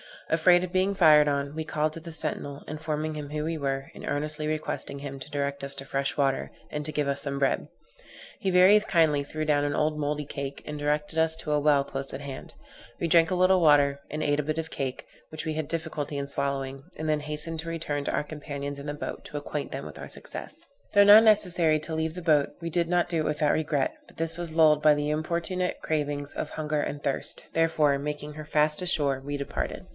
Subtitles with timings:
[0.29, 3.91] Afraid of being fired on, we called to the sentinel, informing him who we were,
[3.93, 7.37] and earnestly requesting him to direct us to fresh water, and to give us some
[7.37, 7.67] bread.
[8.39, 11.83] He very kindly threw down an old mouldy cake, and directed us to a well
[11.83, 12.53] close at hand.
[12.99, 15.67] We drank a little water, and ate a bit of the cake, which we had
[15.67, 19.37] difficulty in swallowing, and then hastened to return to our companions in the boat, to
[19.37, 20.65] acquaint them with our success.
[20.93, 24.15] Though now necessary to leave the boat, we did not do it without regret; but
[24.15, 28.81] this was lulled by the importunate cravings of hunger and thirst; therefore, making her fast
[28.81, 29.85] ashore, we departed.